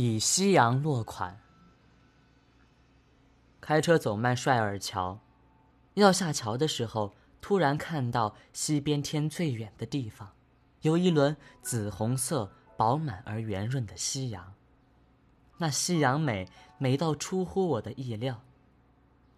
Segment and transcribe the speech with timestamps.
[0.00, 1.40] 以夕阳落款。
[3.60, 5.18] 开车走迈帅尔桥，
[5.94, 10.30] 要下桥的时候，突然看到西边天最远的地方，
[10.82, 14.54] 有一轮紫红色、饱满而圆润的夕阳。
[15.56, 18.40] 那夕阳美，美到出乎我的意料。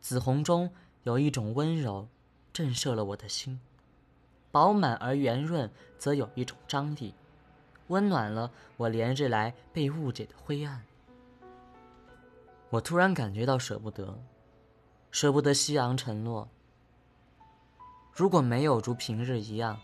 [0.02, 0.70] 紫红中
[1.04, 2.06] 有一种温柔，
[2.52, 3.58] 震慑了我的心；
[4.50, 7.14] 饱满而圆润，则有一种张力。
[7.90, 10.82] 温暖了我连日来被误解的灰暗。
[12.70, 14.16] 我突然感觉到舍不得，
[15.10, 16.48] 舍不得夕阳沉落。
[18.12, 19.80] 如果没有如平日一样，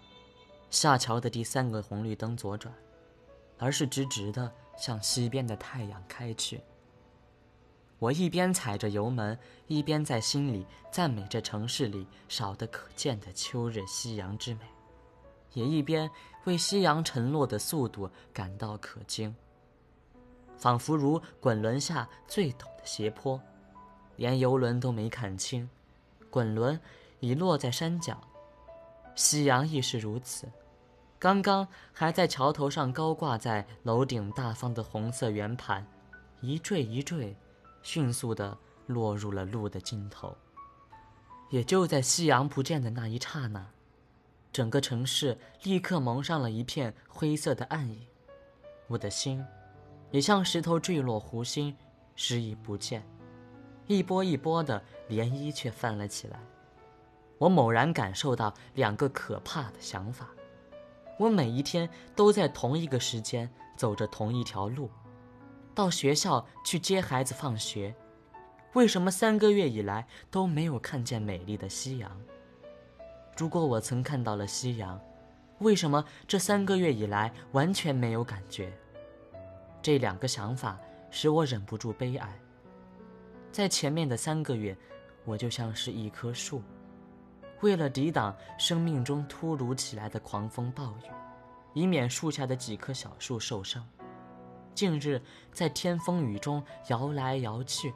[0.70, 2.72] 下桥的第三个红绿灯左转，
[3.58, 6.60] 而是直直的向西边的太阳开去，
[7.98, 9.36] 我一边踩着油门，
[9.66, 14.60] 一边在心里赞美这城市里少得可见的秋日夕阳之美。
[15.56, 16.10] 也一边
[16.44, 19.34] 为夕阳沉落的速度感到可惊，
[20.58, 23.40] 仿佛如滚轮下最陡的斜坡，
[24.16, 25.66] 连游轮都没看清，
[26.28, 26.78] 滚轮
[27.20, 28.20] 已落在山脚，
[29.14, 30.46] 夕阳亦是如此，
[31.18, 35.86] 刚刚还在桥头上高挂在楼顶大方的红色圆盘，
[36.42, 37.34] 一坠一坠，
[37.82, 40.36] 迅速地落入了路的尽头。
[41.48, 43.70] 也就在夕阳不见的那一刹那。
[44.56, 48.06] 整个城市立刻蒙上了一片灰色的暗影，
[48.86, 49.44] 我的心
[50.10, 51.76] 也像石头坠落湖心，
[52.14, 53.06] 失意不见。
[53.86, 56.40] 一波一波的涟漪却泛了起来。
[57.36, 60.26] 我猛然感受到两个可怕的想法：
[61.18, 64.88] 我每一天都在同一个时间走着同一条路，
[65.74, 67.94] 到学校去接孩子放学，
[68.72, 72.18] 为什么三个月以来都没有看见美丽的夕阳？
[73.36, 74.98] 如果我曾看到了夕阳，
[75.58, 78.72] 为什么这三个月以来完全没有感觉？
[79.82, 80.78] 这两个想法
[81.10, 82.40] 使我忍不住悲哀。
[83.52, 84.76] 在前面的三个月，
[85.24, 86.62] 我就像是一棵树，
[87.60, 91.10] 为了抵挡生命中突如其来的狂风暴雨，
[91.74, 93.86] 以免树下的几棵小树受伤，
[94.74, 95.20] 近日
[95.52, 97.92] 在天风雨中摇来摇去，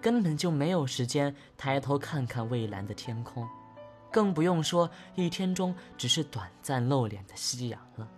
[0.00, 3.46] 根本就没有时间抬头看看蔚蓝的天空。
[4.10, 8.08] 更不用说一天中只是短暂露脸的夕阳了。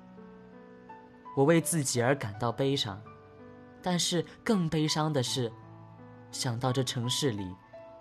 [1.36, 3.00] 我为自己而感到悲伤，
[3.82, 5.50] 但是更悲伤的是，
[6.30, 7.54] 想到这城市里，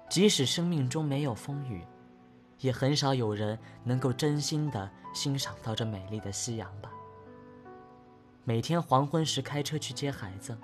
[0.10, 1.86] 即使生命中没有风雨，
[2.60, 6.92] 也很少有人能够真心的欣赏到这美丽的夕阳吧。
[8.44, 10.58] 每天黄昏时开车去接孩子，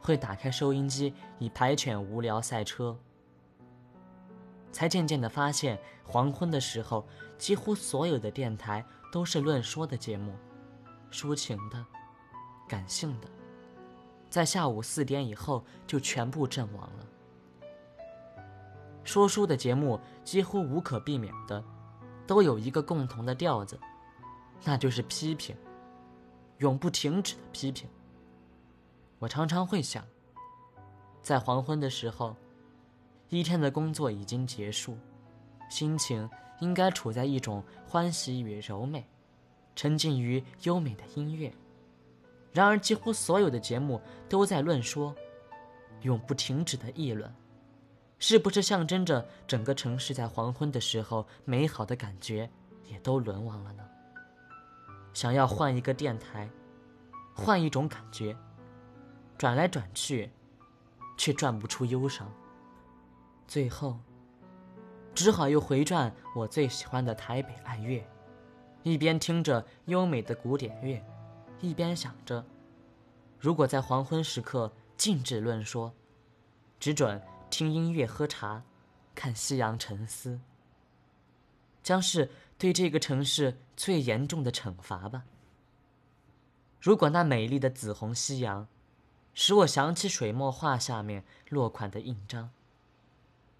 [0.00, 2.98] 会打开收音机以排遣无聊赛车。
[4.72, 7.06] 才渐渐地发现，黄昏的时候，
[7.36, 10.34] 几乎所有的电台都是论说的节目，
[11.10, 11.84] 抒情的、
[12.66, 13.28] 感性的，
[14.30, 17.06] 在下午四点以后就全部阵亡了。
[19.04, 21.62] 说书的节目几乎无可避免的，
[22.26, 23.78] 都有一个共同的调子，
[24.64, 25.54] 那就是批评，
[26.58, 27.88] 永不停止的批评。
[29.18, 30.04] 我常常会想，
[31.22, 32.34] 在黄昏的时候。
[33.32, 34.94] 一天的工作已经结束，
[35.70, 36.28] 心情
[36.60, 39.02] 应该处在一种欢喜与柔美，
[39.74, 41.50] 沉浸于优美的音乐。
[42.52, 43.98] 然而，几乎所有的节目
[44.28, 45.16] 都在论说，
[46.02, 47.34] 永不停止的议论，
[48.18, 52.46] 是不是象征着整个城市在黄昏的时候美好的感觉
[52.84, 53.82] 也都沦亡了呢？
[55.14, 56.46] 想要换一个电台，
[57.32, 58.36] 换一种感觉，
[59.38, 60.30] 转来转去，
[61.16, 62.30] 却转不出忧伤。
[63.52, 63.98] 最后，
[65.14, 68.02] 只好又回转我最喜欢的台北爱乐，
[68.82, 71.04] 一边听着优美的古典乐，
[71.60, 72.42] 一边想着，
[73.38, 75.92] 如果在黄昏时刻禁止论说，
[76.80, 77.20] 只准
[77.50, 78.62] 听音乐、喝茶、
[79.14, 80.40] 看夕阳、沉思，
[81.82, 85.24] 将是对这个城市最严重的惩罚吧。
[86.80, 88.66] 如果那美丽的紫红夕阳，
[89.34, 92.48] 使我想起水墨画下面落款的印章。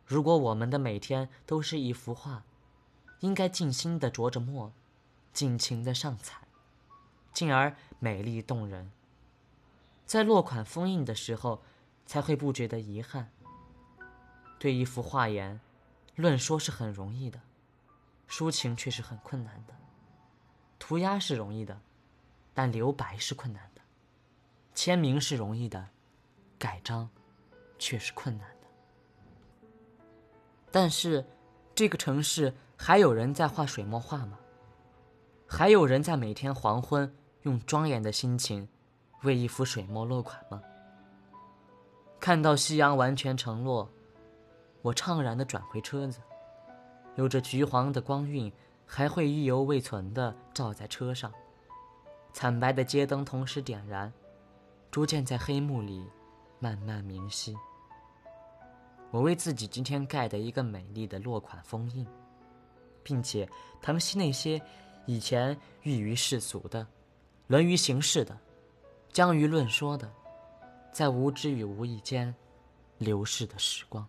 [0.05, 2.43] 如果我们的每天都是一幅画，
[3.21, 4.73] 应该静心的着着墨，
[5.33, 6.43] 尽情的上彩，
[7.33, 8.91] 进而美丽动人。
[10.05, 11.63] 在落款封印的时候，
[12.05, 13.31] 才会不觉得遗憾。
[14.59, 15.61] 对一幅画言，
[16.17, 17.41] 论说是很容易的，
[18.29, 19.75] 抒情却是很困难的。
[20.79, 21.81] 涂鸦是容易的，
[22.53, 23.81] 但留白是困难的。
[24.75, 25.89] 签名是容易的，
[26.59, 27.09] 改章
[27.79, 28.52] 却是困难。
[30.73, 31.25] 但是，
[31.75, 34.39] 这个城市还有人在画水墨画吗？
[35.47, 38.67] 还有人在每天黄昏用庄严的心情
[39.23, 40.63] 为一幅水墨落款吗？
[42.19, 43.87] 看到夕阳完全沉落，
[44.81, 46.21] 我怅然地转回车子，
[47.17, 48.51] 有着橘黄的光晕，
[48.87, 51.31] 还会意犹未存地照在车上。
[52.33, 54.11] 惨白的街灯同时点燃，
[54.91, 56.09] 逐渐在黑幕里
[56.59, 57.55] 慢慢明晰。
[59.13, 62.07] 我为自己今天盖的一个美丽的落款封印，
[63.03, 63.47] 并且
[63.83, 64.61] 疼惜那些
[65.05, 66.87] 以前寓于世俗的、
[67.47, 68.37] 沦于形式的、
[69.13, 70.11] 将于论说的，
[70.91, 72.35] 在无知与无意间
[72.97, 74.09] 流逝的时光。